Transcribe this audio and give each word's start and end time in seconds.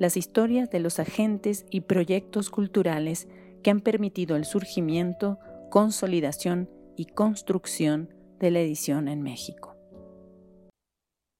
las 0.00 0.16
historias 0.16 0.70
de 0.70 0.80
los 0.80 0.98
agentes 0.98 1.66
y 1.70 1.82
proyectos 1.82 2.48
culturales 2.48 3.28
que 3.62 3.70
han 3.70 3.80
permitido 3.80 4.34
el 4.34 4.46
surgimiento, 4.46 5.38
consolidación 5.70 6.70
y 6.96 7.04
construcción 7.04 8.08
de 8.38 8.50
la 8.50 8.60
edición 8.60 9.08
en 9.08 9.20
México. 9.20 9.76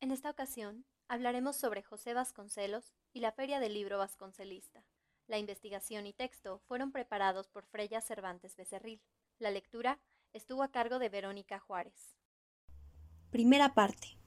En 0.00 0.10
esta 0.10 0.28
ocasión 0.28 0.84
hablaremos 1.08 1.56
sobre 1.56 1.82
José 1.82 2.12
Vasconcelos 2.12 2.92
y 3.14 3.20
la 3.20 3.32
Feria 3.32 3.60
del 3.60 3.72
Libro 3.72 3.96
Vasconcelista. 3.96 4.84
La 5.26 5.38
investigación 5.38 6.06
y 6.06 6.12
texto 6.12 6.60
fueron 6.68 6.92
preparados 6.92 7.48
por 7.48 7.64
Freya 7.64 8.02
Cervantes 8.02 8.56
Becerril. 8.56 9.00
La 9.38 9.50
lectura 9.50 9.98
estuvo 10.34 10.62
a 10.62 10.70
cargo 10.70 10.98
de 10.98 11.08
Verónica 11.08 11.60
Juárez. 11.60 12.14
Primera 13.30 13.72
parte. 13.72 14.19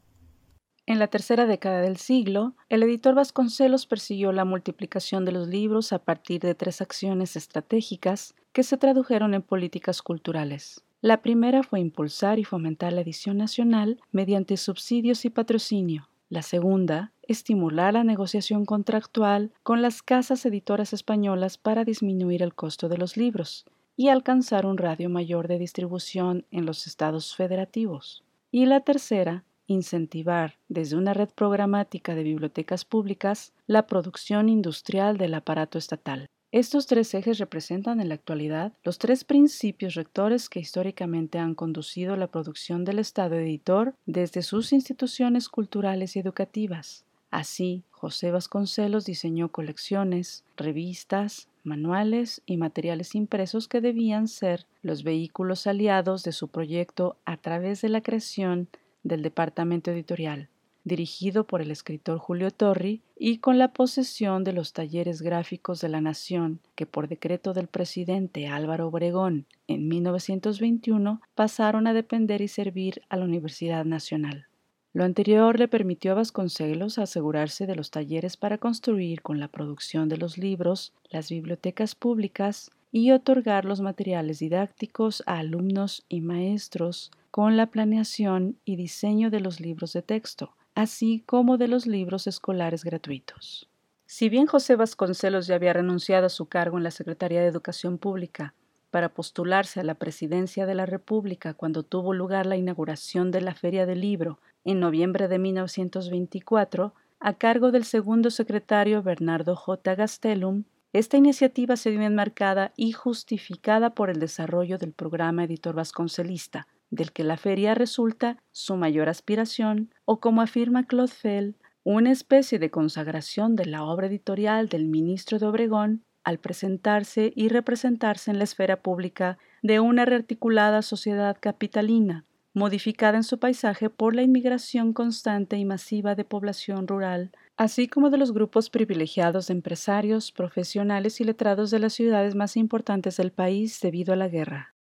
En 0.86 1.00
la 1.00 1.08
tercera 1.08 1.46
década 1.46 1.80
del 1.80 1.96
siglo, 1.96 2.56
el 2.68 2.84
editor 2.84 3.16
Vasconcelos 3.16 3.86
persiguió 3.86 4.34
la 4.34 4.44
multiplicación 4.44 5.24
de 5.24 5.32
los 5.32 5.48
libros 5.48 5.94
a 5.94 6.00
partir 6.00 6.42
de 6.42 6.56
tres 6.56 6.82
acciones 6.82 7.38
estratégicas 7.38 8.36
que 8.52 8.64
se 8.64 8.78
tradujeron 8.78 9.34
en 9.34 9.44
políticas 9.44 10.02
culturales. 10.02 10.84
La 11.00 11.22
primera 11.22 11.64
fue 11.64 11.80
impulsar 11.80 12.38
y 12.38 12.44
fomentar 12.44 12.92
la 12.92 13.02
edición 13.02 13.38
nacional 13.38 14.02
mediante 14.12 14.58
subsidios 14.58 15.24
y 15.24 15.30
patrocinio. 15.30 16.10
La 16.30 16.42
segunda, 16.42 17.14
estimular 17.28 17.94
la 17.94 18.04
negociación 18.04 18.66
contractual 18.66 19.52
con 19.64 19.82
las 19.82 20.02
casas 20.02 20.46
editoras 20.46 20.92
españolas 20.92 21.58
para 21.58 21.86
disminuir 21.86 22.42
el 22.42 22.56
costo 22.56 22.90
de 22.90 22.98
los 22.98 23.16
libros 23.16 23.66
y 23.96 24.10
alcanzar 24.10 24.66
un 24.66 24.78
radio 24.78 25.10
mayor 25.10 25.48
de 25.48 25.60
distribución 25.60 26.46
en 26.52 26.66
los 26.66 26.88
estados 26.88 27.36
federativos. 27.36 28.24
Y 28.52 28.66
la 28.66 28.82
tercera, 28.82 29.44
incentivar 29.68 30.58
desde 30.68 30.98
una 30.98 31.14
red 31.14 31.30
programática 31.30 32.16
de 32.16 32.24
bibliotecas 32.24 32.86
públicas 32.86 33.54
la 33.68 33.88
producción 33.88 34.50
industrial 34.50 35.18
del 35.18 35.34
aparato 35.34 35.78
estatal. 35.78 36.28
Estos 36.52 36.86
tres 36.86 37.12
ejes 37.16 37.40
representan 37.40 38.00
en 38.00 38.10
la 38.10 38.16
actualidad 38.16 38.74
los 38.84 39.00
tres 39.00 39.24
principios 39.24 39.96
rectores 39.96 40.50
que 40.50 40.60
históricamente 40.60 41.40
han 41.40 41.56
conducido 41.56 42.16
la 42.16 42.28
producción 42.28 42.86
del 42.86 43.00
Estado 43.00 43.36
editor 43.38 43.96
desde 44.06 44.44
sus 44.44 44.72
instituciones 44.72 45.50
culturales 45.50 46.16
y 46.16 46.20
educativas. 46.20 47.06
Así, 47.32 47.84
José 47.90 48.30
Vasconcelos 48.30 49.06
diseñó 49.06 49.50
colecciones, 49.50 50.44
revistas, 50.56 51.48
manuales 51.64 52.44
y 52.46 52.58
materiales 52.58 53.16
impresos 53.16 53.68
que 53.68 53.82
debían 53.82 54.28
ser 54.28 54.68
los 54.84 55.04
vehículos 55.04 55.66
aliados 55.66 56.24
de 56.24 56.34
su 56.34 56.50
proyecto 56.50 57.18
a 57.26 57.38
través 57.38 57.82
de 57.82 57.90
la 57.90 58.02
creación 58.02 58.68
del 59.04 59.22
departamento 59.22 59.92
editorial, 59.92 60.50
dirigido 60.84 61.46
por 61.46 61.62
el 61.62 61.72
escritor 61.72 62.18
Julio 62.18 62.52
Torri 62.52 63.02
y 63.18 63.38
con 63.38 63.58
la 63.58 63.74
posesión 63.74 64.44
de 64.44 64.54
los 64.54 64.74
talleres 64.74 65.22
gráficos 65.22 65.80
de 65.82 65.90
la 65.90 66.02
Nación, 66.02 66.60
que 66.76 66.86
por 66.86 67.08
decreto 67.08 67.54
del 67.54 67.68
presidente 67.68 68.48
Álvaro 68.48 68.88
Obregón 68.88 69.46
en 69.68 69.88
1921 69.88 71.22
pasaron 71.36 71.88
a 71.88 71.94
depender 71.94 72.42
y 72.42 72.48
servir 72.48 73.02
a 73.10 73.18
la 73.18 73.26
Universidad 73.26 73.86
Nacional. 73.86 74.48
Lo 74.94 75.04
anterior 75.04 75.58
le 75.58 75.68
permitió 75.68 76.12
a 76.12 76.16
Vasconcelos 76.16 77.00
asegurarse 77.00 77.66
de 77.66 77.76
los 77.76 77.90
talleres 77.90 78.38
para 78.38 78.60
construir 78.60 79.24
con 79.24 79.40
la 79.40 79.48
producción 79.48 80.08
de 80.08 80.18
los 80.18 80.38
libros 80.38 80.94
las 81.10 81.30
bibliotecas 81.30 81.96
públicas 81.96 82.70
y 82.94 83.12
otorgar 83.12 83.66
los 83.66 83.82
materiales 83.82 84.38
didácticos 84.38 85.24
a 85.26 85.40
alumnos 85.40 86.06
y 86.10 86.22
maestros 86.22 87.12
con 87.32 87.58
la 87.58 87.66
planeación 87.66 88.56
y 88.66 88.76
diseño 88.76 89.32
de 89.32 89.40
los 89.40 89.60
libros 89.60 89.94
de 89.94 90.04
texto, 90.04 90.56
así 90.76 91.24
como 91.26 91.58
de 91.58 91.68
los 91.68 91.88
libros 91.88 92.28
escolares 92.28 92.84
gratuitos. 92.84 93.68
Si 94.06 94.30
bien 94.30 94.46
José 94.46 94.76
Vasconcelos 94.76 95.48
ya 95.48 95.56
había 95.56 95.74
renunciado 95.74 96.28
a 96.28 96.30
su 96.30 96.46
cargo 96.46 96.78
en 96.78 96.84
la 96.84 96.92
Secretaría 96.92 97.42
de 97.42 97.48
Educación 97.48 97.98
Pública 97.98 98.54
para 98.92 99.10
postularse 99.10 99.80
a 99.80 99.84
la 99.84 99.96
presidencia 99.96 100.68
de 100.68 100.76
la 100.76 100.86
República 100.86 101.56
cuando 101.56 101.82
tuvo 101.82 102.14
lugar 102.14 102.46
la 102.46 102.58
inauguración 102.58 103.32
de 103.32 103.42
la 103.42 103.56
Feria 103.56 103.88
del 103.88 104.02
Libro 104.02 104.38
en 104.66 104.80
noviembre 104.80 105.28
de 105.28 105.40
1924, 105.40 106.94
a 107.20 107.34
cargo 107.34 107.72
del 107.72 107.86
segundo 107.86 108.30
secretario 108.30 109.02
Bernardo 109.02 109.56
J. 109.56 109.96
Gastelum, 109.96 110.66
esta 110.94 111.18
iniciativa 111.18 111.76
se 111.76 111.90
vio 111.90 112.04
enmarcada 112.04 112.72
y 112.78 112.92
justificada 112.92 113.96
por 113.96 114.12
el 114.12 114.20
desarrollo 114.20 114.78
del 114.78 114.94
programa 114.94 115.44
editor 115.44 115.74
vasconcelista, 115.76 116.68
del 116.92 117.12
que 117.12 117.24
la 117.24 117.36
feria 117.36 117.74
resulta 117.74 118.38
su 118.52 118.76
mayor 118.76 119.10
aspiración, 119.10 119.92
o 120.06 120.20
como 120.20 120.44
afirma 120.44 120.86
Claude 120.86 121.12
Fell, 121.12 121.56
una 121.84 122.12
especie 122.12 122.60
de 122.60 122.70
consagración 122.70 123.56
de 123.56 123.66
la 123.66 123.84
obra 123.84 124.06
editorial 124.06 124.70
del 124.70 124.86
ministro 124.86 125.40
de 125.40 125.48
Obregón 125.48 126.04
al 126.24 126.38
presentarse 126.38 127.34
y 127.36 127.50
representarse 127.50 128.32
en 128.32 128.38
la 128.38 128.46
esfera 128.46 128.82
pública 128.82 129.38
de 129.64 129.80
una 129.80 130.06
rearticulada 130.06 130.82
sociedad 130.84 131.36
capitalina, 131.40 132.26
modificada 132.54 133.18
en 133.18 133.24
su 133.24 133.40
paisaje 133.40 133.90
por 133.90 134.16
la 134.16 134.22
inmigración 134.22 134.94
constante 134.94 135.58
y 135.58 135.66
masiva 135.66 136.16
de 136.16 136.24
población 136.24 136.88
rural, 136.88 137.32
así 137.58 137.88
como 137.88 138.10
de 138.10 138.18
los 138.18 138.32
grupos 138.32 138.70
privilegiados 138.70 139.48
de 139.48 139.54
empresarios, 139.54 140.32
profesionales 140.32 141.22
y 141.22 141.24
letrados 141.24 141.72
de 141.72 141.80
las 141.80 141.94
ciudades 141.94 142.36
más 142.36 142.58
importantes 142.58 143.18
del 143.18 143.32
país 143.32 143.80
debido 143.82 144.14
a 144.14 144.18
la 144.18 144.28
guerra 144.28 144.74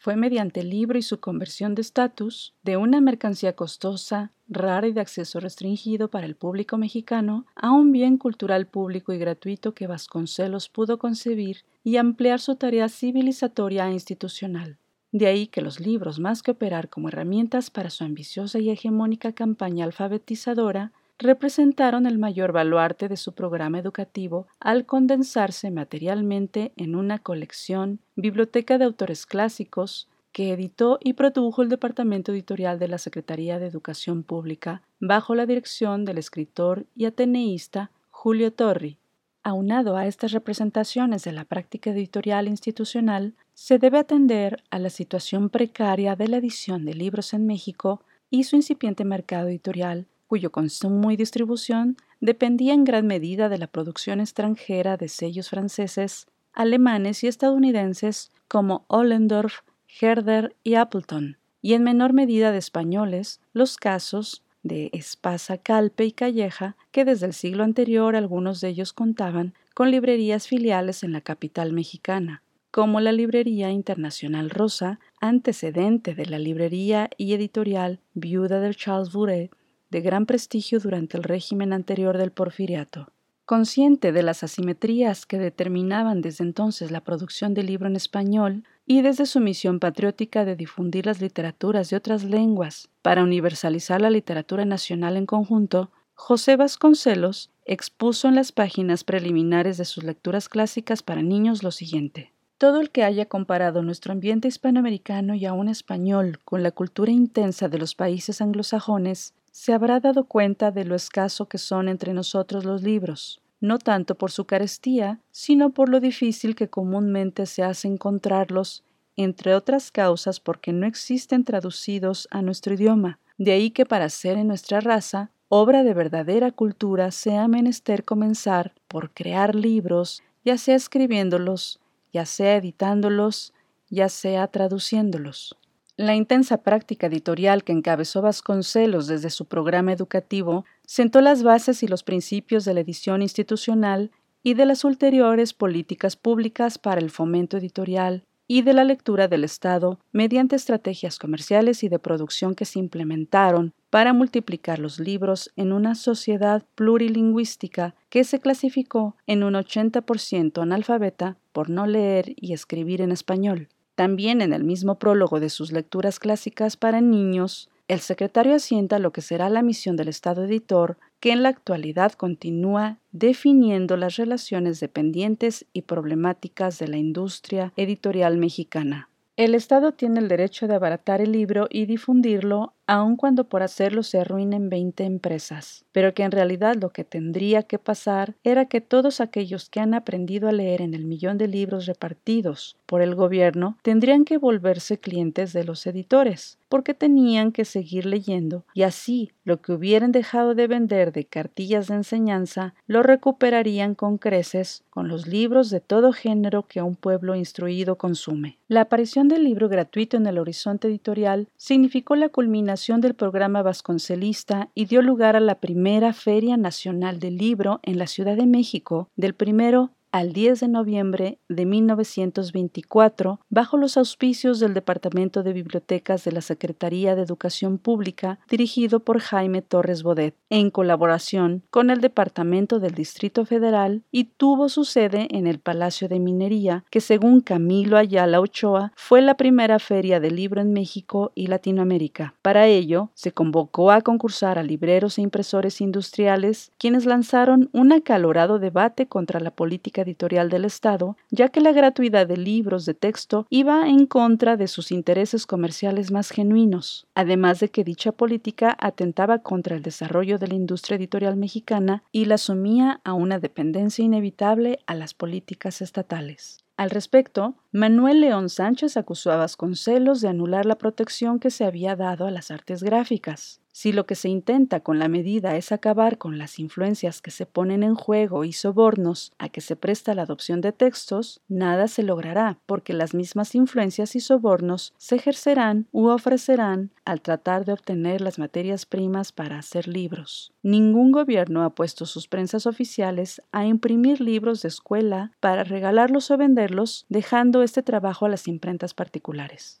fue 0.00 0.16
mediante 0.16 0.60
el 0.60 0.70
libro 0.70 0.98
y 0.98 1.02
su 1.02 1.20
conversión 1.20 1.74
de 1.74 1.82
estatus 1.82 2.54
de 2.62 2.78
una 2.78 3.02
mercancía 3.02 3.54
costosa, 3.54 4.32
rara 4.48 4.88
y 4.88 4.94
de 4.94 5.02
acceso 5.02 5.40
restringido 5.40 6.08
para 6.08 6.24
el 6.24 6.36
público 6.36 6.78
mexicano 6.78 7.44
a 7.54 7.70
un 7.70 7.92
bien 7.92 8.16
cultural 8.16 8.66
público 8.66 9.12
y 9.12 9.18
gratuito 9.18 9.74
que 9.74 9.86
Vasconcelos 9.86 10.70
pudo 10.70 10.98
concebir 10.98 11.66
y 11.84 11.98
ampliar 11.98 12.40
su 12.40 12.56
tarea 12.56 12.88
civilizatoria 12.88 13.90
e 13.90 13.92
institucional. 13.92 14.78
De 15.12 15.26
ahí 15.26 15.48
que 15.48 15.60
los 15.60 15.80
libros, 15.80 16.18
más 16.18 16.42
que 16.42 16.52
operar 16.52 16.88
como 16.88 17.08
herramientas 17.08 17.68
para 17.68 17.90
su 17.90 18.02
ambiciosa 18.02 18.58
y 18.58 18.70
hegemónica 18.70 19.34
campaña 19.34 19.84
alfabetizadora, 19.84 20.92
representaron 21.20 22.06
el 22.06 22.18
mayor 22.18 22.52
baluarte 22.52 23.06
de 23.06 23.18
su 23.18 23.34
programa 23.34 23.78
educativo 23.78 24.46
al 24.58 24.86
condensarse 24.86 25.70
materialmente 25.70 26.72
en 26.76 26.96
una 26.96 27.18
colección, 27.18 28.00
biblioteca 28.16 28.78
de 28.78 28.86
autores 28.86 29.26
clásicos, 29.26 30.08
que 30.32 30.52
editó 30.52 30.98
y 31.02 31.12
produjo 31.12 31.62
el 31.62 31.68
Departamento 31.68 32.32
Editorial 32.32 32.78
de 32.78 32.88
la 32.88 32.98
Secretaría 32.98 33.58
de 33.58 33.66
Educación 33.66 34.22
Pública 34.22 34.82
bajo 34.98 35.34
la 35.34 35.44
dirección 35.44 36.04
del 36.04 36.18
escritor 36.18 36.86
y 36.96 37.04
ateneísta 37.04 37.90
Julio 38.10 38.52
Torri. 38.52 38.96
Aunado 39.42 39.96
a 39.96 40.06
estas 40.06 40.32
representaciones 40.32 41.24
de 41.24 41.32
la 41.32 41.44
práctica 41.44 41.90
editorial 41.90 42.46
institucional, 42.46 43.34
se 43.54 43.78
debe 43.78 43.98
atender 43.98 44.62
a 44.70 44.78
la 44.78 44.90
situación 44.90 45.50
precaria 45.50 46.16
de 46.16 46.28
la 46.28 46.36
edición 46.38 46.84
de 46.84 46.94
libros 46.94 47.34
en 47.34 47.46
México 47.46 48.02
y 48.30 48.44
su 48.44 48.56
incipiente 48.56 49.04
mercado 49.04 49.48
editorial 49.48 50.06
cuyo 50.30 50.52
consumo 50.52 51.10
y 51.10 51.16
distribución 51.16 51.96
dependía 52.20 52.72
en 52.72 52.84
gran 52.84 53.04
medida 53.04 53.48
de 53.48 53.58
la 53.58 53.66
producción 53.66 54.20
extranjera 54.20 54.96
de 54.96 55.08
sellos 55.08 55.50
franceses, 55.50 56.28
alemanes 56.52 57.24
y 57.24 57.26
estadounidenses 57.26 58.30
como 58.46 58.84
Ollendorf, 58.86 59.62
Herder 60.00 60.54
y 60.62 60.74
Appleton, 60.76 61.38
y 61.60 61.74
en 61.74 61.82
menor 61.82 62.12
medida 62.12 62.52
de 62.52 62.58
españoles, 62.58 63.40
los 63.52 63.76
casos 63.76 64.44
de 64.62 64.90
Espasa, 64.92 65.58
Calpe 65.58 66.04
y 66.04 66.12
Calleja, 66.12 66.76
que 66.92 67.04
desde 67.04 67.26
el 67.26 67.32
siglo 67.32 67.64
anterior 67.64 68.14
algunos 68.14 68.60
de 68.60 68.68
ellos 68.68 68.92
contaban 68.92 69.54
con 69.74 69.90
librerías 69.90 70.46
filiales 70.46 71.02
en 71.02 71.12
la 71.12 71.22
capital 71.22 71.72
mexicana, 71.72 72.44
como 72.70 73.00
la 73.00 73.10
Librería 73.10 73.72
Internacional 73.72 74.48
Rosa, 74.48 75.00
antecedente 75.20 76.14
de 76.14 76.26
la 76.26 76.38
librería 76.38 77.10
y 77.16 77.34
editorial 77.34 77.98
viuda 78.14 78.60
de 78.60 78.72
Charles 78.76 79.12
Bouret, 79.12 79.50
de 79.90 80.00
gran 80.00 80.26
prestigio 80.26 80.78
durante 80.78 81.16
el 81.16 81.24
régimen 81.24 81.72
anterior 81.72 82.16
del 82.16 82.32
porfiriato. 82.32 83.12
Consciente 83.44 84.12
de 84.12 84.22
las 84.22 84.44
asimetrías 84.44 85.26
que 85.26 85.38
determinaban 85.38 86.20
desde 86.20 86.44
entonces 86.44 86.92
la 86.92 87.00
producción 87.00 87.52
del 87.52 87.66
libro 87.66 87.88
en 87.88 87.96
español 87.96 88.62
y 88.86 89.02
desde 89.02 89.26
su 89.26 89.40
misión 89.40 89.80
patriótica 89.80 90.44
de 90.44 90.54
difundir 90.54 91.06
las 91.06 91.20
literaturas 91.20 91.90
de 91.90 91.96
otras 91.96 92.22
lenguas 92.22 92.88
para 93.02 93.24
universalizar 93.24 94.00
la 94.00 94.10
literatura 94.10 94.64
nacional 94.64 95.16
en 95.16 95.26
conjunto, 95.26 95.90
José 96.14 96.56
Vasconcelos 96.56 97.50
expuso 97.64 98.28
en 98.28 98.34
las 98.34 98.52
páginas 98.52 99.04
preliminares 99.04 99.78
de 99.78 99.84
sus 99.84 100.04
lecturas 100.04 100.48
clásicas 100.48 101.02
para 101.02 101.22
niños 101.22 101.62
lo 101.62 101.70
siguiente. 101.70 102.32
Todo 102.58 102.80
el 102.80 102.90
que 102.90 103.04
haya 103.04 103.26
comparado 103.26 103.82
nuestro 103.82 104.12
ambiente 104.12 104.46
hispanoamericano 104.46 105.34
y 105.34 105.46
aún 105.46 105.68
español 105.68 106.38
con 106.44 106.62
la 106.62 106.72
cultura 106.72 107.10
intensa 107.10 107.68
de 107.68 107.78
los 107.78 107.94
países 107.94 108.42
anglosajones, 108.42 109.34
se 109.50 109.72
habrá 109.72 110.00
dado 110.00 110.24
cuenta 110.24 110.70
de 110.70 110.84
lo 110.84 110.94
escaso 110.94 111.46
que 111.46 111.58
son 111.58 111.88
entre 111.88 112.14
nosotros 112.14 112.64
los 112.64 112.82
libros, 112.82 113.40
no 113.60 113.78
tanto 113.78 114.14
por 114.14 114.30
su 114.30 114.44
carestía, 114.46 115.20
sino 115.30 115.70
por 115.70 115.88
lo 115.88 116.00
difícil 116.00 116.54
que 116.54 116.68
comúnmente 116.68 117.46
se 117.46 117.62
hace 117.62 117.88
encontrarlos, 117.88 118.84
entre 119.16 119.54
otras 119.54 119.90
causas 119.90 120.40
porque 120.40 120.72
no 120.72 120.86
existen 120.86 121.44
traducidos 121.44 122.28
a 122.30 122.42
nuestro 122.42 122.74
idioma. 122.74 123.18
De 123.38 123.52
ahí 123.52 123.70
que 123.70 123.86
para 123.86 124.08
ser 124.08 124.38
en 124.38 124.48
nuestra 124.48 124.80
raza 124.80 125.30
obra 125.48 125.82
de 125.82 125.94
verdadera 125.94 126.52
cultura 126.52 127.10
sea 127.10 127.48
menester 127.48 128.04
comenzar 128.04 128.72
por 128.86 129.10
crear 129.10 129.54
libros, 129.54 130.22
ya 130.44 130.56
sea 130.56 130.76
escribiéndolos, 130.76 131.80
ya 132.12 132.24
sea 132.24 132.56
editándolos, 132.56 133.52
ya 133.90 134.08
sea 134.08 134.46
traduciéndolos. 134.46 135.56
La 136.02 136.14
intensa 136.14 136.62
práctica 136.62 137.08
editorial 137.08 137.62
que 137.62 137.72
encabezó 137.72 138.22
Vasconcelos 138.22 139.06
desde 139.06 139.28
su 139.28 139.44
programa 139.44 139.92
educativo 139.92 140.64
sentó 140.86 141.20
las 141.20 141.42
bases 141.42 141.82
y 141.82 141.88
los 141.88 142.04
principios 142.04 142.64
de 142.64 142.72
la 142.72 142.80
edición 142.80 143.20
institucional 143.20 144.10
y 144.42 144.54
de 144.54 144.64
las 144.64 144.82
ulteriores 144.84 145.52
políticas 145.52 146.16
públicas 146.16 146.78
para 146.78 147.02
el 147.02 147.10
fomento 147.10 147.58
editorial 147.58 148.24
y 148.48 148.62
de 148.62 148.72
la 148.72 148.84
lectura 148.84 149.28
del 149.28 149.44
Estado 149.44 150.00
mediante 150.10 150.56
estrategias 150.56 151.18
comerciales 151.18 151.84
y 151.84 151.90
de 151.90 151.98
producción 151.98 152.54
que 152.54 152.64
se 152.64 152.78
implementaron 152.78 153.74
para 153.90 154.14
multiplicar 154.14 154.78
los 154.78 155.00
libros 155.00 155.52
en 155.56 155.70
una 155.70 155.94
sociedad 155.94 156.64
plurilingüística 156.76 157.94
que 158.08 158.24
se 158.24 158.40
clasificó 158.40 159.16
en 159.26 159.42
un 159.42 159.52
80% 159.52 160.62
analfabeta 160.62 161.36
por 161.52 161.68
no 161.68 161.86
leer 161.86 162.32
y 162.36 162.54
escribir 162.54 163.02
en 163.02 163.12
español. 163.12 163.68
También 164.00 164.40
en 164.40 164.54
el 164.54 164.64
mismo 164.64 164.98
prólogo 164.98 165.40
de 165.40 165.50
sus 165.50 165.72
lecturas 165.72 166.18
clásicas 166.18 166.78
para 166.78 167.02
niños, 167.02 167.68
el 167.86 168.00
secretario 168.00 168.54
asienta 168.54 168.98
lo 168.98 169.12
que 169.12 169.20
será 169.20 169.50
la 169.50 169.60
misión 169.60 169.96
del 169.96 170.08
Estado 170.08 170.44
editor, 170.44 170.96
que 171.20 171.32
en 171.32 171.42
la 171.42 171.50
actualidad 171.50 172.12
continúa 172.12 172.96
definiendo 173.12 173.98
las 173.98 174.16
relaciones 174.16 174.80
dependientes 174.80 175.66
y 175.74 175.82
problemáticas 175.82 176.78
de 176.78 176.88
la 176.88 176.96
industria 176.96 177.74
editorial 177.76 178.38
mexicana. 178.38 179.10
El 179.36 179.54
Estado 179.54 179.92
tiene 179.92 180.20
el 180.20 180.28
derecho 180.28 180.66
de 180.66 180.74
abaratar 180.74 181.20
el 181.20 181.32
libro 181.32 181.66
y 181.70 181.86
difundirlo 181.86 182.74
aun 182.86 183.16
cuando 183.16 183.48
por 183.48 183.62
hacerlo 183.62 184.02
se 184.02 184.18
arruinen 184.18 184.68
20 184.68 185.04
empresas, 185.04 185.84
pero 185.92 186.12
que 186.12 186.24
en 186.24 186.30
realidad 186.30 186.76
lo 186.80 186.90
que 186.90 187.04
tendría 187.04 187.62
que 187.62 187.78
pasar 187.78 188.34
era 188.44 188.64
que 188.64 188.80
todos 188.80 189.20
aquellos 189.20 189.70
que 189.70 189.80
han 189.80 189.94
aprendido 189.94 190.48
a 190.48 190.52
leer 190.52 190.82
en 190.82 190.94
el 190.94 191.04
millón 191.04 191.38
de 191.38 191.48
libros 191.48 191.86
repartidos 191.86 192.76
por 192.90 193.02
el 193.02 193.14
gobierno 193.14 193.78
tendrían 193.82 194.24
que 194.24 194.36
volverse 194.36 194.98
clientes 194.98 195.52
de 195.52 195.62
los 195.62 195.86
editores, 195.86 196.58
porque 196.68 196.92
tenían 196.92 197.52
que 197.52 197.64
seguir 197.64 198.04
leyendo 198.04 198.64
y 198.74 198.82
así 198.82 199.30
lo 199.44 199.62
que 199.62 199.70
hubieran 199.70 200.10
dejado 200.10 200.56
de 200.56 200.66
vender 200.66 201.12
de 201.12 201.24
cartillas 201.24 201.86
de 201.86 201.94
enseñanza 201.94 202.74
lo 202.88 203.04
recuperarían 203.04 203.94
con 203.94 204.18
creces 204.18 204.82
con 204.90 205.06
los 205.06 205.28
libros 205.28 205.70
de 205.70 205.78
todo 205.78 206.12
género 206.12 206.66
que 206.66 206.82
un 206.82 206.96
pueblo 206.96 207.36
instruido 207.36 207.96
consume. 207.96 208.58
La 208.66 208.80
aparición 208.80 209.28
del 209.28 209.44
libro 209.44 209.68
gratuito 209.68 210.16
en 210.16 210.26
el 210.26 210.38
horizonte 210.38 210.88
editorial 210.88 211.46
significó 211.56 212.16
la 212.16 212.28
culminación 212.28 213.00
del 213.00 213.14
programa 213.14 213.62
vasconcelista 213.62 214.68
y 214.74 214.86
dio 214.86 215.00
lugar 215.00 215.36
a 215.36 215.40
la 215.40 215.60
primera 215.60 216.12
Feria 216.12 216.56
Nacional 216.56 217.20
del 217.20 217.36
Libro 217.36 217.78
en 217.84 217.98
la 217.98 218.08
Ciudad 218.08 218.36
de 218.36 218.46
México 218.46 219.08
del 219.14 219.34
primero 219.34 219.92
al 220.12 220.32
10 220.32 220.60
de 220.60 220.68
noviembre 220.68 221.38
de 221.48 221.66
1924 221.66 223.40
bajo 223.48 223.76
los 223.76 223.96
auspicios 223.96 224.58
del 224.58 224.74
Departamento 224.74 225.42
de 225.42 225.52
Bibliotecas 225.52 226.24
de 226.24 226.32
la 226.32 226.40
Secretaría 226.40 227.14
de 227.14 227.22
Educación 227.22 227.78
Pública 227.78 228.40
dirigido 228.48 229.00
por 229.00 229.20
Jaime 229.20 229.62
Torres 229.62 230.02
Bodet, 230.02 230.34
en 230.48 230.70
colaboración 230.70 231.62
con 231.70 231.90
el 231.90 232.00
Departamento 232.00 232.80
del 232.80 232.94
Distrito 232.94 233.44
Federal 233.44 234.02
y 234.10 234.24
tuvo 234.24 234.68
su 234.68 234.84
sede 234.84 235.28
en 235.30 235.46
el 235.46 235.60
Palacio 235.60 236.08
de 236.08 236.18
Minería, 236.18 236.84
que 236.90 237.00
según 237.00 237.40
Camilo 237.40 237.96
Ayala 237.96 238.40
Ochoa 238.40 238.92
fue 238.96 239.22
la 239.22 239.36
primera 239.36 239.78
feria 239.78 240.18
de 240.18 240.30
libro 240.30 240.60
en 240.60 240.72
México 240.72 241.30
y 241.34 241.46
Latinoamérica. 241.46 242.34
Para 242.42 242.66
ello, 242.66 243.10
se 243.14 243.32
convocó 243.32 243.90
a 243.90 244.00
concursar 244.00 244.58
a 244.58 244.62
libreros 244.62 245.18
e 245.18 245.22
impresores 245.22 245.80
industriales, 245.80 246.72
quienes 246.78 247.06
lanzaron 247.06 247.70
un 247.72 247.92
acalorado 247.92 248.58
debate 248.58 249.06
contra 249.06 249.40
la 249.40 249.52
editorial 250.00 250.50
del 250.50 250.64
Estado, 250.64 251.16
ya 251.30 251.48
que 251.48 251.60
la 251.60 251.72
gratuidad 251.72 252.26
de 252.26 252.36
libros 252.36 252.86
de 252.86 252.94
texto 252.94 253.46
iba 253.50 253.88
en 253.88 254.06
contra 254.06 254.56
de 254.56 254.68
sus 254.68 254.92
intereses 254.92 255.46
comerciales 255.46 256.10
más 256.10 256.30
genuinos, 256.30 257.06
además 257.14 257.60
de 257.60 257.70
que 257.70 257.84
dicha 257.84 258.12
política 258.12 258.76
atentaba 258.80 259.40
contra 259.40 259.76
el 259.76 259.82
desarrollo 259.82 260.38
de 260.38 260.48
la 260.48 260.54
industria 260.54 260.96
editorial 260.96 261.36
mexicana 261.36 262.02
y 262.12 262.24
la 262.26 262.38
sumía 262.38 263.00
a 263.04 263.12
una 263.12 263.38
dependencia 263.38 264.04
inevitable 264.04 264.80
a 264.86 264.94
las 264.94 265.14
políticas 265.14 265.82
estatales. 265.82 266.64
Al 266.80 266.88
respecto, 266.88 267.56
Manuel 267.72 268.22
León 268.22 268.48
Sánchez 268.48 268.96
acusó 268.96 269.30
a 269.32 269.36
Vasconcelos 269.36 270.22
de 270.22 270.28
anular 270.28 270.64
la 270.64 270.78
protección 270.78 271.38
que 271.38 271.50
se 271.50 271.66
había 271.66 271.94
dado 271.94 272.26
a 272.26 272.30
las 272.30 272.50
artes 272.50 272.82
gráficas. 272.82 273.60
Si 273.72 273.92
lo 273.92 274.04
que 274.04 274.16
se 274.16 274.28
intenta 274.28 274.80
con 274.80 274.98
la 274.98 275.08
medida 275.08 275.56
es 275.56 275.70
acabar 275.70 276.18
con 276.18 276.38
las 276.38 276.58
influencias 276.58 277.22
que 277.22 277.30
se 277.30 277.46
ponen 277.46 277.82
en 277.82 277.94
juego 277.94 278.44
y 278.44 278.52
sobornos 278.52 279.32
a 279.38 279.48
que 279.48 279.60
se 279.60 279.76
presta 279.76 280.14
la 280.14 280.22
adopción 280.22 280.60
de 280.60 280.72
textos, 280.72 281.40
nada 281.48 281.86
se 281.86 282.02
logrará, 282.02 282.58
porque 282.66 282.92
las 282.92 283.14
mismas 283.14 283.54
influencias 283.54 284.16
y 284.16 284.20
sobornos 284.20 284.92
se 284.98 285.16
ejercerán 285.16 285.86
u 285.92 286.08
ofrecerán 286.08 286.90
al 287.04 287.20
tratar 287.20 287.64
de 287.64 287.72
obtener 287.72 288.20
las 288.20 288.38
materias 288.38 288.86
primas 288.86 289.32
para 289.32 289.58
hacer 289.58 289.88
libros. 289.88 290.52
Ningún 290.62 291.12
gobierno 291.12 291.62
ha 291.62 291.74
puesto 291.74 292.06
sus 292.06 292.28
prensas 292.28 292.66
oficiales 292.66 293.42
a 293.52 293.66
imprimir 293.66 294.20
libros 294.20 294.62
de 294.62 294.68
escuela 294.68 295.32
para 295.40 295.64
regalarlos 295.64 296.30
o 296.30 296.36
venderlos, 296.36 297.06
dejando 297.08 297.62
este 297.62 297.82
trabajo 297.82 298.26
a 298.26 298.28
las 298.28 298.48
imprentas 298.48 298.94
particulares. 298.94 299.80